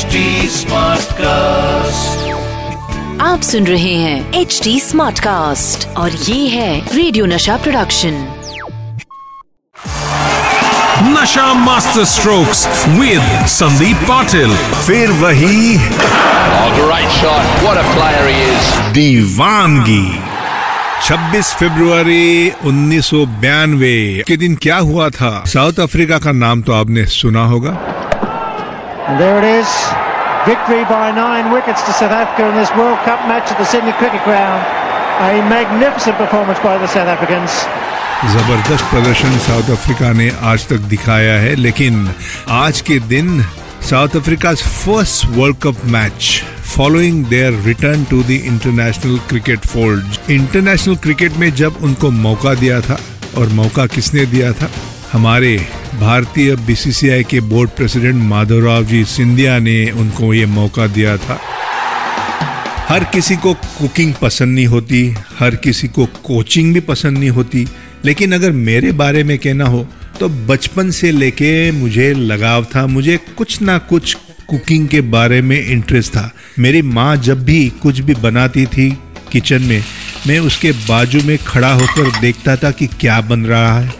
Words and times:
HD 0.00 0.20
Smartcast. 0.48 2.20
आप 3.20 3.40
सुन 3.42 3.66
रहे 3.66 3.94
हैं 3.94 4.34
एच 4.34 4.60
डी 4.64 4.80
स्मार्ट 4.80 5.18
कास्ट 5.18 5.86
और 5.96 6.10
ये 6.10 6.48
है 6.48 6.96
रेडियो 6.96 7.26
नशा 7.26 7.56
प्रोडक्शन 7.56 8.12
नशा 11.02 11.52
Master 11.54 12.04
Strokes 12.04 12.86
with 12.88 13.46
Sandeep 13.46 13.96
Patil 13.96 14.56
फिर 14.86 15.10
वही 15.10 15.76
दीवानगी। 18.92 20.18
26 21.02 21.54
फरवरी 21.54 22.50
1992 22.50 24.22
के 24.22 24.36
दिन 24.36 24.56
क्या 24.56 24.76
हुआ 24.76 25.10
था? 25.10 25.44
साउथ 25.46 25.80
अफ्रीका 25.80 26.18
का 26.18 26.32
नाम 26.32 26.62
तो 26.62 26.72
आपने 26.72 27.06
सुना 27.06 27.44
होगा। 27.44 27.96
And 29.10 29.18
there 29.18 29.38
it 29.38 29.44
is. 29.58 29.66
Victory 30.46 30.84
by 30.84 31.10
nine 31.10 31.50
wickets 31.52 31.82
to 31.82 31.92
South 31.92 32.12
Africa 32.12 32.48
in 32.48 32.54
this 32.54 32.70
World 32.78 32.98
Cup 32.98 33.18
match 33.26 33.50
at 33.50 33.58
the 33.58 33.64
Sydney 33.64 33.90
Cricket 33.98 34.22
Ground. 34.22 34.62
A 35.20 35.42
magnificent 35.50 36.16
performance 36.16 36.60
by 36.60 36.78
the 36.78 36.86
South 36.86 37.10
Africans. 37.14 37.50
ज़बरदस्त 38.34 38.84
प्रदर्शन 38.90 39.38
साउथ 39.46 39.70
अफ्रीका 39.70 40.12
ने 40.12 40.28
आज 40.50 40.66
तक 40.68 40.86
दिखाया 40.92 41.32
है 41.40 41.54
लेकिन 41.56 42.08
आज 42.58 42.80
के 42.88 42.98
दिन 43.12 43.42
South 43.90 44.16
Africa 44.16 44.54
first 44.54 45.26
World 45.38 45.56
Cup 45.62 45.84
match 45.94 46.28
following 46.76 47.24
their 47.26 47.60
return 47.66 48.04
to 48.10 48.22
the 48.22 48.38
international 48.52 49.18
cricket 49.28 49.66
fold 49.72 50.30
international 50.38 50.96
cricket 51.08 51.42
में 51.42 51.50
जब 51.62 51.82
उनको 51.90 52.10
मौका 52.28 52.54
दिया 52.62 52.80
था 52.88 52.98
और 53.38 53.48
मौका 53.62 53.86
किसने 53.96 54.26
दिया 54.36 54.52
था 54.60 54.70
हमारे 55.12 55.56
भारतीय 56.00 56.54
बीसीसीआई 56.56 57.22
के 57.24 57.40
बोर्ड 57.42 57.70
प्रेसिडेंट 57.70 58.22
माधवराव 58.24 58.84
जी 58.84 59.04
सिंधिया 59.04 59.58
ने 59.58 59.90
उनको 59.92 60.32
ये 60.34 60.46
मौका 60.48 60.86
दिया 60.86 61.16
था। 61.16 61.38
हर 62.88 63.04
किसी 63.04 63.36
को 63.36 63.54
कुकिंग 63.54 64.14
पसंद 64.14 64.54
नहीं 64.54 64.66
होती, 64.66 65.02
हर 65.38 65.54
किसी 65.56 65.88
को 65.88 66.06
कोचिंग 66.24 66.72
भी 66.74 66.80
पसंद 66.80 67.18
नहीं 67.18 67.30
होती, 67.30 67.66
लेकिन 68.04 68.32
अगर 68.32 68.52
मेरे 68.52 68.92
बारे 68.92 69.24
में 69.24 69.38
कहना 69.38 69.64
हो 69.64 69.86
तो 70.20 70.28
बचपन 70.28 70.90
से 70.90 71.10
लेके 71.10 71.70
मुझे 71.72 72.12
लगाव 72.14 72.64
था, 72.66 72.86
मुझे 72.86 73.16
कुछ 73.38 73.60
ना 73.62 73.78
कुछ 73.80 74.14
कुकिंग 74.48 74.88
के 74.88 75.00
बारे 75.00 75.40
में 75.42 75.60
इंटरेस्ट 75.60 76.12
था। 76.12 76.30
मेरी 76.58 76.82
माँ 76.82 77.16
जब 77.18 77.44
भी 77.44 77.68
कुछ 77.82 77.98
भी 78.00 78.14
बनाती 78.16 78.66
थी 78.66 78.90
किचन 79.32 79.62
में, 79.62 79.82
मैं 80.26 80.38
उसके 80.40 80.72
बाजू 80.72 81.20
में 81.24 81.36
खड़ा 81.38 81.72
होकर 81.72 82.20
देखता 82.20 82.56
था 82.56 82.70
कि 82.70 82.86
क्या 83.00 83.20
बन 83.20 83.44
रहा 83.46 83.78
है। 83.78 83.98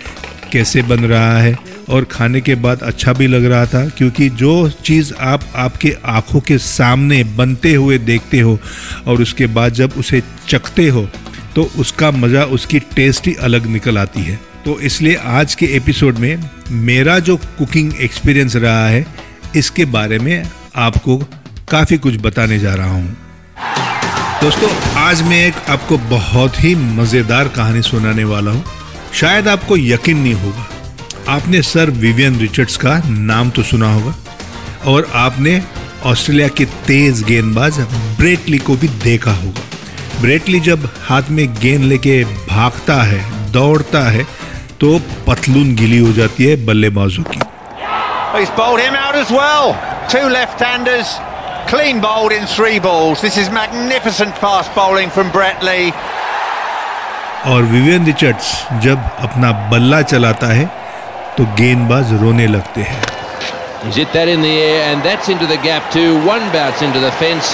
कैसे 0.53 0.83
बन 0.83 1.05
रहा 1.05 1.39
है 1.39 1.55
और 1.89 2.05
खाने 2.05 2.41
के 2.41 2.55
बाद 2.57 2.83
अच्छा 2.83 3.13
भी 3.13 3.27
लग 3.27 3.45
रहा 3.45 3.67
था, 3.67 3.85
क्योंकि 3.89 4.29
जो 4.33 4.69
चीज़ 4.85 5.13
आप 5.15 5.45
आपके 5.57 5.95
आँखों 6.09 6.41
के 6.41 6.59
सामने 6.59 7.23
बनते 7.37 7.75
हुए 7.75 7.99
देखते 8.01 8.41
हो 8.41 8.59
और 9.07 9.23
उसके 9.23 9.47
बाद 9.49 9.73
जब 9.75 9.93
उसे 9.99 10.23
चखते 10.49 10.89
हो 10.89 11.09
तो 11.55 11.63
उसका 11.79 12.11
मज़ा, 12.11 12.45
उसकी 12.45 12.79
टेस्ट 12.97 13.27
ही 13.27 13.35
अलग 13.37 13.67
निकल 13.67 13.99
आती 13.99 14.21
है। 14.23 14.39
तो 14.65 14.79
इसलिए 14.81 15.15
आज 15.15 15.55
के 15.55 15.67
एपिसोड 15.77 16.19
में 16.19 16.51
मेरा 16.71 17.19
जो 17.19 17.37
कुकिंग 17.37 17.93
एक्सपीरियंस 18.01 18.57
रहा 18.57 18.87
है, 18.87 19.07
इसके 19.57 19.85
बारे 19.87 20.19
में 20.19 20.45
आपको 20.79 21.17
काफ़ी 21.71 21.99
कुछ 21.99 22.17
बताने 22.21 22.59
जा 22.59 22.75
रहा 22.75 22.91
हूँ। 22.91 23.17
दोस्तों, 24.43 24.69
आज 24.99 25.23
मैं 25.23 25.47
एक 25.47 25.55
आपको 25.69 25.99
बहुत 26.11 26.63
ही 26.65 26.75
मज़ेदार 26.75 27.49
कहानी 27.49 27.83
सुनाने 27.83 28.25
वाला 28.25 28.51
हूँ। 28.51 28.65
शायद 29.15 29.49
आपको 29.49 29.77
यकीन 29.77 30.19
नहीं 30.19 30.35
होगा 30.43 30.67
आपने 31.29 31.63
सर 31.63 31.91
विवियन 32.05 32.39
रिचर्ड्स 32.41 32.77
का 32.77 33.01
नाम 33.09 33.51
तो 33.51 33.63
सुना 33.63 33.93
होगा 33.95 34.15
और 34.91 35.11
आपने 35.15 35.61
ऑस्ट्रेलिया 36.07 36.49
के 36.59 36.65
तेज 36.87 37.23
गेंदबाज 37.25 37.81
ब्रेटली 38.19 38.59
को 38.59 38.77
भी 38.77 38.89
देखा 39.05 39.33
होगा 39.33 40.21
ब्रेटली 40.21 40.61
जब 40.61 40.89
हाथ 41.09 41.31
में 41.31 41.47
गेंद 41.55 41.85
लेके 41.85 42.23
भागता 42.25 43.03
है 43.03 43.21
दौड़ता 43.53 44.03
है 44.11 44.27
तो 44.81 44.99
पतलून 45.27 45.75
गिली 45.77 45.99
हो 45.99 46.13
जाती 46.13 46.45
है 46.45 46.65
बल्लेबाजों 46.67 47.23
की 47.25 47.41
He's 48.33 48.51
bowled 48.53 48.81
him 48.81 48.95
out 48.95 49.17
as 49.17 49.31
well. 49.31 49.73
Two 50.09 50.27
left-handers, 50.29 51.15
clean 51.69 52.01
bowled 52.01 52.33
in 52.33 52.47
three 52.47 52.79
balls. 52.79 53.21
This 53.21 53.37
is 53.37 53.51
magnificent 53.51 54.39
fast 54.39 54.73
bowling 54.75 55.11
from 55.11 55.33
Brett 55.33 55.65
Lee. 55.65 55.93
और 57.47 57.63
विवियन 57.65 58.07
रिचर्ड्स 58.07 58.53
जब 58.83 59.05
अपना 59.19 59.51
बल्ला 59.71 60.01
चलाता 60.03 60.47
है 60.47 60.67
तो 61.39 61.45
गेंदबाज 61.59 62.13
रोने 62.23 62.47
लगते 62.47 62.83
हैं 62.83 63.03
He's 63.83 63.97
hit 63.97 64.11
that 64.13 64.29
in 64.29 64.43
the 64.43 64.51
air, 64.63 64.81
and 64.87 65.03
that's 65.03 65.29
into 65.31 65.47
the 65.47 65.57
gap 65.59 65.87
too. 65.93 66.09
One 66.25 66.43
bounce 66.53 66.83
into 66.83 67.01
the 67.01 67.13
fence, 67.13 67.53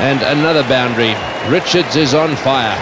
and 0.00 0.22
another 0.24 0.62
boundary. 0.64 1.10
Richards 1.50 1.98
is 2.04 2.14
on 2.16 2.36
fire. 2.46 2.78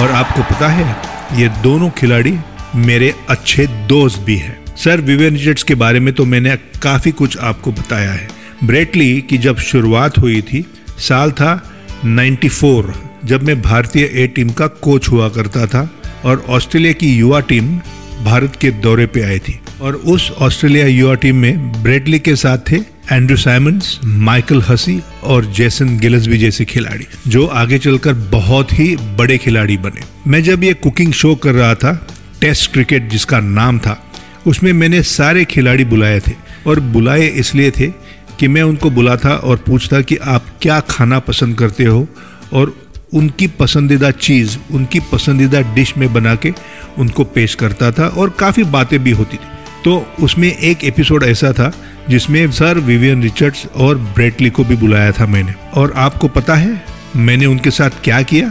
और 0.00 0.10
आपको 0.12 0.42
पता 0.52 0.68
है 0.70 0.88
ये 1.32 1.48
दोनों 1.62 1.90
खिलाड़ी 1.98 2.38
मेरे 2.82 3.14
अच्छे 3.30 3.66
दोस्त 3.88 4.20
भी 4.20 4.36
हैं 4.38 4.58
सर 4.76 5.00
विवियन 5.02 5.36
रिचर्ड्स 5.36 5.62
के 5.62 5.74
बारे 5.84 6.00
में 6.00 6.14
तो 6.14 6.24
मैंने 6.24 6.56
काफ़ी 6.82 7.12
कुछ 7.20 7.38
आपको 7.50 7.72
बताया 7.72 8.12
है 8.12 8.28
ब्रेटली 8.64 9.10
की 9.30 9.38
जब 9.38 9.58
शुरुआत 9.70 10.18
हुई 10.18 10.40
थी 10.50 10.66
साल 11.08 11.32
था 11.40 11.58
94 12.06 13.05
जब 13.26 13.42
मैं 13.42 13.60
भारतीय 13.62 14.04
ए 14.14 14.26
टीम 14.26 14.48
का 14.48 14.66
कोच 14.66 15.08
हुआ 15.08 15.28
करता 15.28 15.66
था 15.66 15.88
और 16.24 16.44
ऑस्ट्रेलिया 16.48 16.92
की 16.92 17.14
युवा 17.16 17.40
टीम 17.40 17.68
भारत 18.24 18.56
के 18.60 18.70
दौरे 18.82 19.06
पे 19.06 19.22
आई 19.22 19.38
थी। 19.38 19.58
और 19.80 19.94
उस 19.94 20.30
ऑस्ट्रेलिया 20.30 20.86
युवा 20.86 21.14
टीम 21.14 21.36
में 21.36 21.82
ब्रेटली 21.82 22.18
के 22.18 22.34
साथ 22.36 22.58
थे 22.70 22.76
एंड्रू 23.12 23.36
साइमंड्स 23.36 23.98
माइकल 24.04 24.62
हसी 24.62 25.00
और 25.24 25.44
जेसन 25.54 25.98
गिलसबी 25.98 26.38
जैसे 26.38 26.64
खिलाड़ी, 26.64 27.06
जो 27.26 27.46
आगे 27.46 27.78
चलकर 27.78 28.12
बहुत 28.12 28.72
ही 28.72 28.96
बड़े 28.96 29.38
खिलाड़ी 29.38 29.76
बने। 29.76 30.02
मैं 30.26 30.42
जब 30.42 30.64
ये 30.64 30.72
कुकिंग 30.74 31.12
शो 31.12 31.34
कर 31.34 31.52
रहा 31.52 31.74
था 31.74 32.06
टेस्ट 32.40 32.72
क्रिकेट 32.72 33.08
जिसका 33.10 33.40
नाम 33.40 33.78
था, 33.78 34.02
उसमें 34.46 34.72
मैंने 34.72 35.02
सारे 35.02 35.44
खिलाड़ी 35.44 35.84
बुलाए 35.84 36.20
थे 36.20 36.32
और 36.66 36.80
बुलाए 36.80 37.26
इसलिए 37.26 37.70
थे 37.70 37.86
कि 38.40 38.48
मैं 38.48 38.62
उनको 38.62 38.90
बुलाता 38.90 39.30
और 39.30 39.56
पूछता 39.56 40.00
कि 40.00 40.16
आप 40.16 40.46
क्या 40.62 40.80
खाना 40.80 41.18
पसंद 41.18 41.58
करते 41.58 41.84
हो 41.84 42.06
और 42.52 42.74
उनकी 43.14 43.46
पसंदीदा 43.46 44.10
चीज़, 44.10 44.56
उनकी 44.72 45.00
पसंदीदा 45.00 45.74
डिश 45.74 45.96
में 45.96 46.12
बना 46.12 46.34
के 46.34 46.52
उनको 46.98 47.24
पेश 47.24 47.54
करता 47.54 47.92
था 47.92 48.06
और 48.08 48.30
काफ़ी 48.30 48.64
बातें 48.64 49.04
भी 49.04 49.10
होती 49.10 49.36
थी। 49.36 49.48
तो 49.84 50.12
उसमें 50.20 50.58
एक 50.58 50.84
एपिसोड 50.84 51.24
ऐसा 51.24 51.52
था 51.52 51.72
जिसमें 52.08 52.52
सर 52.52 52.78
विवियन 52.78 53.22
रिचर्ड्स 53.22 53.66
और 53.66 53.98
ब्रेटली 53.98 54.50
को 54.50 54.64
भी 54.64 54.76
बुलाया 54.76 55.12
था 55.12 55.26
मैंने। 55.26 55.54
और 55.74 55.92
आपको 55.96 56.28
पता 56.28 56.54
है 56.54 56.86
मैंने 57.16 57.46
उनके 57.46 57.70
साथ 57.70 57.90
क्या 58.04 58.22
किया? 58.22 58.50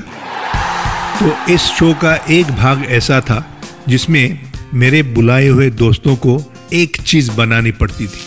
तो 1.20 1.54
इस 1.54 1.62
शो 1.62 1.94
का 1.94 2.16
एक 2.16 2.46
भाग 2.46 2.86
ऐसा 2.86 3.22
था 3.22 3.58
जिसमें 3.88 4.40
मेरे 4.74 5.04
बुलाए 5.04 5.48
हुए 5.48 5.70
दोस्तों 5.70 6.16
को 6.16 6.54
एक 6.74 7.02
चीज़ 7.02 7.32
बनानी 7.32 7.72
पड़ती 7.72 8.08
थी। 8.08 8.20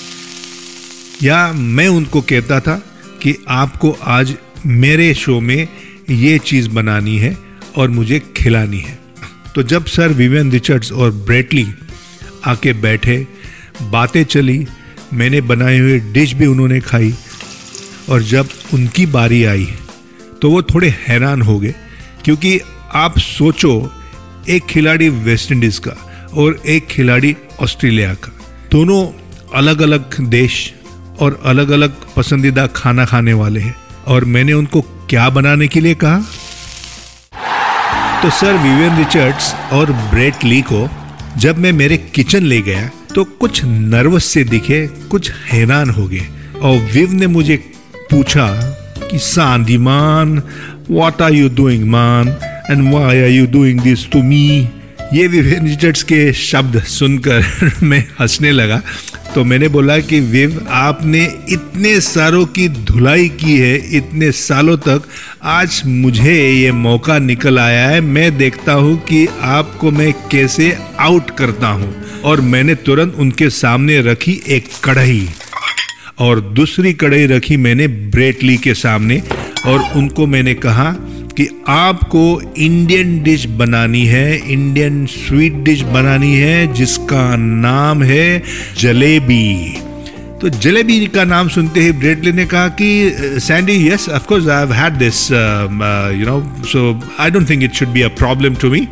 या 1.27 1.53
मैं 1.53 1.89
उनको 1.89 2.21
कहता 2.21 2.61
था 2.61 2.83
कि 3.23 3.45
आपको 3.49 3.97
आज 4.03 4.35
मेरे 4.67 5.15
शो 5.15 5.41
में 5.41 5.69
ये 6.11 6.39
चीज़ 6.39 6.69
बनानी 6.71 7.17
है 7.19 7.37
और 7.77 7.89
मुझे 7.91 8.19
खिलानी 8.37 8.79
है। 8.79 8.99
तो 9.55 9.63
जब 9.63 9.85
सर 9.87 10.09
विवियन 10.13 10.51
रिचर्ड्स 10.53 10.93
और 10.93 11.11
ब्रेटली 11.11 11.67
आके 12.47 12.73
बैठे, 12.73 13.27
बातें 13.83 14.23
चली, 14.25 14.67
मैंने 15.13 15.41
बनाई 15.41 15.79
हुई 15.79 15.99
डिश 16.13 16.33
भी 16.33 16.47
उन्होंने 16.47 16.81
खाई 16.81 17.13
और 18.11 18.23
जब 18.23 18.49
उनकी 18.75 19.07
बारी 19.09 19.43
आई 19.45 19.69
तो 20.43 20.51
वो 20.51 20.63
थोड़े 20.65 20.89
हैरान 20.99 21.43
हो 21.43 21.59
गए, 21.61 21.75
क्योंकि 22.25 22.59
आप 22.95 23.19
सोचो, 23.19 23.91
एक 24.49 24.67
खिलाड़ी 24.67 25.09
वेस्ट 25.09 25.53
इंडीज 25.53 25.79
का 25.79 25.97
और 26.35 26.61
एक 26.67 26.87
खिलाड़ी 26.87 27.35
ऑस्ट्रेलिया 27.61 28.13
का। 28.15 28.33
दोनों 28.73 29.05
अलग 29.55 29.81
अलग 29.83 30.21
देश 30.21 30.73
और 31.21 31.41
अलग 31.45 31.71
अलग 31.71 31.95
पसंदीदा 32.17 32.67
खाना 32.67 33.05
खाने 33.05 33.33
वाले 33.33 33.61
हैं। 33.61 33.75
और 34.09 34.25
मैंने 34.25 34.53
उनको 34.53 34.81
क्या 35.11 35.29
बनाने 35.31 35.69
के 35.69 35.81
लिए 35.81 35.95
कहा? 35.95 36.19
तो 38.23 38.31
सर 38.31 38.53
विवियन 38.53 38.97
रिचर्ड्स 38.99 39.55
और 39.73 39.93
ब्रेट 39.93 40.45
ली 40.45 40.61
को 40.63 40.89
जब 41.37 41.59
मैं 41.59 41.73
मेरे 41.73 41.97
किचन 41.97 42.43
ले 42.43 42.61
गया 42.61 42.91
तो 43.15 43.25
कुछ 43.25 43.65
नर्वस 43.65 44.25
से 44.25 44.45
दिखे, 44.45 44.87
कुछ 44.87 45.31
हैरान 45.53 45.91
हो 45.91 46.07
गए। 46.09 46.27
और 46.63 46.79
विव 46.95 47.13
ने 47.13 47.27
मुझे 47.27 47.57
पूछा 48.11 48.47
कि 49.11 49.19
Sandy 49.19 49.79
man 49.79 50.43
what 50.91 51.23
are 51.23 51.33
you 51.33 51.49
doing 51.49 51.85
man? 51.85 52.29
And 52.71 52.91
why 52.91 53.21
are 53.21 53.29
you 53.29 53.47
doing 53.47 53.81
this 53.81 54.11
to 54.11 54.23
me 54.23 54.69
ये 55.13 55.27
विवियन 55.27 55.69
रिचर्ड्स 55.69 56.03
के 56.03 56.33
शब्द 56.33 56.83
सुनकर 56.83 57.71
मैं 57.83 58.05
हंसने 58.21 58.51
लगा। 58.53 58.81
तो 59.35 59.45
मैंने 59.45 59.69
बोला 59.69 59.99
कि 59.99 60.21
विव, 60.21 60.67
आपने 60.71 61.39
इतने 61.49 62.01
सारों 62.01 62.47
की 62.47 62.69
धुलाई 62.69 63.29
की 63.29 63.57
है, 63.59 63.97
इतने 63.97 64.33
सालों 64.33 64.77
तक, 64.77 65.03
आज 65.43 65.83
मुझे 65.87 66.51
ये 66.53 66.73
मौका 66.73 67.19
निकल 67.19 67.59
आया 67.59 67.89
है, 67.89 68.01
मैं 68.01 68.39
देखता 68.39 68.73
हूँ 68.73 68.99
कि 68.99 69.27
आपको 69.41 69.91
मैं 69.91 70.13
कैसे 70.13 70.79
आउट 70.99 71.31
करता 71.31 71.69
हूँ। 71.69 71.95
और 72.25 72.41
मैंने 72.41 72.75
तुरंत 72.75 73.15
उनके 73.15 73.51
सामने 73.51 74.01
रखी 74.01 74.43
एक 74.49 74.69
कढ़ाई। 74.85 75.29
और 76.19 76.41
दूसरी 76.41 76.93
कढ़ाई 76.93 77.27
रखी 77.27 77.57
मैंने 77.57 77.89
ब्रेटली 77.89 78.57
के 78.57 78.75
सामने, 78.75 79.23
और 79.67 79.85
उनको 79.97 80.27
मैंने 80.27 80.55
कहा 80.55 80.97
कि 81.41 81.49
आपको 81.69 82.43
इंडियन 82.57 83.23
डिश 83.23 83.47
बनानी 83.47 84.05
है 84.07 84.53
इंडियन 84.53 85.07
स्वीट 85.07 85.53
डिश 85.53 85.83
बनानी 85.83 86.35
है 86.35 86.73
जिसका 86.73 87.37
नाम 87.37 88.03
है 88.03 88.43
जलेबी। 88.79 89.77
तो 90.41 90.49
जलेबी 90.49 91.07
का 91.07 91.25
नाम 91.25 91.49
सुनते 91.49 91.81
ही 91.81 91.93
ब्रेडली 91.93 92.33
ने 92.33 92.47
कहा 92.47 92.69
कि 92.69 93.17
Sandy 93.41 93.89
yes 93.89 94.09
of 94.09 94.27
course 94.27 94.49
I 94.49 94.59
have 94.59 94.73
had 94.73 94.93
this 94.93 95.33
you 95.33 96.27
know 96.27 96.63
so 96.65 97.01
I 97.21 97.31
don't 97.31 97.51
think 97.51 97.63
it 97.63 97.73
should 97.73 97.89
be 97.89 98.03
a 98.03 98.09
problem 98.09 98.55
to 98.55 98.71
me 98.71 98.89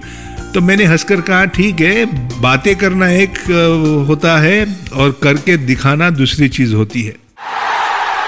तो 0.55 0.61
मैंने 0.61 0.85
हंसकर 0.85 1.21
कहा 1.21 1.45
ठीक 1.45 1.81
है 1.81 2.05
बातें 2.41 2.77
करना 2.77 3.09
एक 3.11 3.31
uh, 3.31 4.09
होता 4.09 4.39
है 4.41 4.77
और 4.93 5.21
करके 5.23 5.57
दिखाना 5.57 6.11
दूसरी 6.11 6.49
चीज़ 6.49 6.75
होती 6.75 7.03
है. 7.03 7.17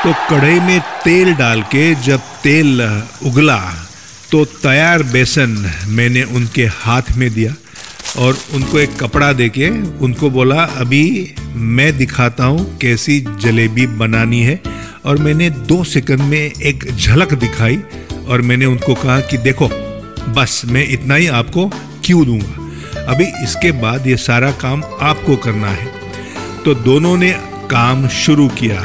तो 0.04 0.12
कढ़ाई 0.30 0.60
में 0.60 0.80
तेल 0.80 1.34
डाल 1.34 1.62
के 1.62 1.94
जब 1.94 2.18
तेल 2.18 2.82
उगला 3.26 3.87
तो 4.30 4.44
तैयार 4.44 5.02
बेसन 5.02 5.72
मैंने 5.88 6.22
उनके 6.22 6.62
हाथ 6.62 7.02
में 7.16 7.34
दिया 7.34 7.54
और 8.18 8.38
उनको 8.54 8.78
एक 8.78 8.96
कपड़ा 9.00 9.32
देके 9.32 9.68
उनको 9.98 10.30
बोला, 10.30 10.62
अभी 10.62 11.34
मैं 11.54 11.96
दिखाता 11.96 12.44
हूँ 12.44 12.78
कैसी 12.78 13.20
जलेबी 13.20 13.86
बनानी 13.86 14.40
है। 14.40 14.60
और 15.04 15.18
मैंने 15.18 15.50
दो 15.50 15.84
सेकंड 15.84 16.20
में 16.20 16.38
एक 16.38 16.96
झलक 16.96 17.34
दिखाई 17.34 17.78
और 18.28 18.42
मैंने 18.42 18.66
उनको 18.66 18.94
कहा 18.94 19.20
कि, 19.20 19.38
देखो, 19.38 19.68
बस 20.32 20.62
मैं 20.66 20.88
इतना 20.88 21.14
ही 21.14 21.26
आपको 21.26 21.68
क्यों 22.04 22.24
दूँगा? 22.26 23.04
अभी 23.08 23.24
इसके 23.24 23.72
बाद 23.72 24.06
ये 24.06 24.16
सारा 24.16 24.50
काम 24.50 24.82
आपको 25.00 25.36
करना 25.36 25.68
है। 25.68 25.92
तो 26.64 26.74
दोनों 26.74 27.16
ने 27.16 27.30
काम 27.70 28.08
शुरू 28.08 28.48
किया। 28.48 28.84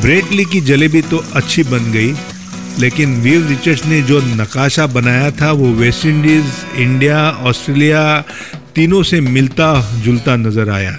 ब्रेडली 0.00 0.44
की 0.44 0.60
जलेबी 0.60 1.02
तो 1.02 1.24
अच्छी 1.34 1.62
बन 1.62 1.92
गई 1.92 2.14
लेकिन 2.78 3.14
वीव 3.20 3.48
रिचर्ड्स 3.48 3.84
ने 3.86 4.00
जो 4.02 4.20
नकाशा 4.36 4.86
बनाया 4.88 5.30
था, 5.30 5.50
वो 5.52 5.72
वेस्ट 5.74 6.06
इंडीज 6.06 6.44
इंडिया 6.78 7.18
ऑस्ट्रेलिया 7.42 8.02
तीनों 8.74 9.02
से 9.02 9.20
मिलता 9.20 9.68
जुलता 10.04 10.36
नज़र 10.36 10.70
आया। 10.70 10.98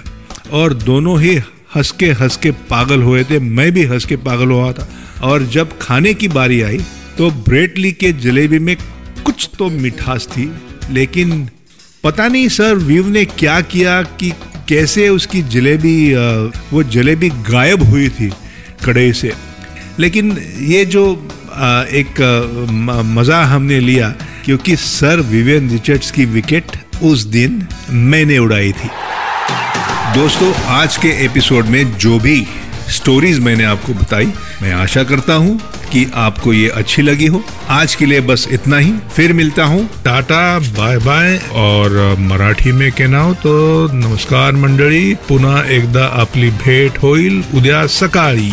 और 0.52 0.74
दोनों 0.74 1.20
ही 1.22 1.34
हंस 1.74 1.90
के 1.90 2.06
हंस 2.12 2.36
के 2.36 2.50
पागल 2.70 3.02
हुए 3.02 3.24
थे। 3.24 3.38
मैं 3.38 3.70
भी 3.72 3.84
हंस 3.86 4.04
के 4.04 4.16
पागल 4.18 4.50
हुआ 4.50 4.72
था। 4.72 4.88
और 5.22 5.42
जब 5.46 5.78
खाने 5.78 6.14
की 6.14 6.28
बारी 6.28 6.60
आई 6.62 6.78
तो 7.18 7.30
ब्रेडली 7.30 7.92
के 7.92 8.12
जलेबी 8.14 8.58
में 8.58 8.76
कुछ 9.24 9.48
तो 9.58 9.68
मिठास 9.70 10.26
थी। 10.26 10.50
लेकिन 10.90 11.48
पता 12.04 12.26
नहीं 12.28 12.48
सर 12.48 12.74
वीव 12.76 13.08
ने 13.08 13.24
क्या 13.24 13.60
किया 13.62 14.02
कि 14.20 14.30
कैसे 14.68 15.08
उसकी 15.08 15.42
जलेबी 15.50 15.96
वो 16.72 16.82
जलेबी 16.84 17.28
गायब 17.50 17.82
हुई 17.82 18.08
थी 18.10 18.30
कड़े 18.84 19.12
से। 19.12 19.32
लेकिन 19.98 20.36
ये 20.62 20.84
जो 20.86 21.04
एक 21.92 22.20
मज़ा 23.08 23.42
हमने 23.44 23.80
लिया 23.80 24.08
क्योंकि 24.44 24.76
सर 24.76 25.20
विवियन 25.26 25.70
रिचर्ड्स 25.70 26.10
की 26.10 26.24
विकेट 26.26 26.76
उस 27.02 27.24
दिन 27.26 27.66
मैंने 27.90 28.38
उड़ाई 28.38 28.72
थी। 28.72 28.90
दोस्तों, 30.14 30.52
आज 30.68 30.96
के 30.96 31.08
एपिसोड 31.24 31.66
में 31.66 31.96
जो 31.98 32.18
भी 32.18 32.46
स्टोरीज 32.90 33.38
मैंने 33.38 33.64
आपको 33.64 33.94
बताई, 33.94 34.26
मैं 34.62 34.72
आशा 34.72 35.02
करता 35.04 35.34
हूँ 35.34 35.58
कि 35.92 36.04
आपको 36.16 36.52
ये 36.52 36.68
अच्छी 36.70 37.02
लगी 37.02 37.26
हो। 37.26 37.42
आज 37.70 37.94
के 37.94 38.06
लिए 38.06 38.20
बस 38.20 38.46
इतना 38.52 38.78
ही। 38.78 38.92
फिर 39.16 39.32
मिलता 39.32 39.64
हूँ। 39.64 39.84
टाटा 40.04 40.58
बाय 40.58 40.98
बाय 40.98 41.36
और 41.54 42.16
मराठी 42.20 42.72
में 42.72 42.90
कहना 42.92 43.20
हो 43.20 43.34
तो 43.34 43.92
नमस्कार 43.94 44.52
मंडळी 44.54 45.14
पुन्हा 45.28 45.62
एकदा 45.70 46.04
आपली 46.22 46.50
भेट 46.58 47.02
होईल। 47.02 47.42
उद्या 47.54 47.86
सकाळी। 47.94 48.52